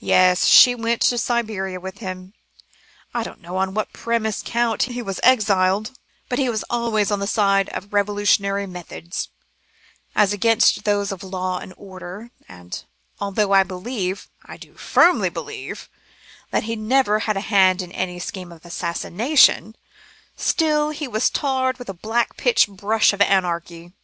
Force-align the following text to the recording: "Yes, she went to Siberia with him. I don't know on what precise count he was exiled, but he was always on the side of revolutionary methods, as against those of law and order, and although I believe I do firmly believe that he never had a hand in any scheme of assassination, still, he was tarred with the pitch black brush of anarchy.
"Yes, 0.00 0.44
she 0.44 0.74
went 0.74 1.00
to 1.00 1.16
Siberia 1.16 1.80
with 1.80 1.96
him. 2.00 2.34
I 3.14 3.22
don't 3.22 3.40
know 3.40 3.56
on 3.56 3.72
what 3.72 3.94
precise 3.94 4.42
count 4.44 4.82
he 4.82 5.00
was 5.00 5.20
exiled, 5.22 5.92
but 6.28 6.38
he 6.38 6.50
was 6.50 6.66
always 6.68 7.10
on 7.10 7.18
the 7.18 7.26
side 7.26 7.70
of 7.70 7.90
revolutionary 7.90 8.66
methods, 8.66 9.30
as 10.14 10.34
against 10.34 10.84
those 10.84 11.12
of 11.12 11.22
law 11.24 11.60
and 11.60 11.72
order, 11.78 12.30
and 12.46 12.84
although 13.18 13.52
I 13.52 13.62
believe 13.62 14.28
I 14.44 14.58
do 14.58 14.74
firmly 14.74 15.30
believe 15.30 15.88
that 16.50 16.64
he 16.64 16.76
never 16.76 17.20
had 17.20 17.38
a 17.38 17.48
hand 17.48 17.80
in 17.80 17.90
any 17.92 18.18
scheme 18.18 18.52
of 18.52 18.66
assassination, 18.66 19.76
still, 20.36 20.90
he 20.90 21.08
was 21.08 21.30
tarred 21.30 21.78
with 21.78 21.86
the 21.86 21.94
pitch 21.94 22.66
black 22.68 22.76
brush 22.78 23.14
of 23.14 23.22
anarchy. 23.22 23.94